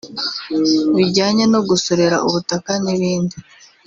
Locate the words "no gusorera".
1.53-2.17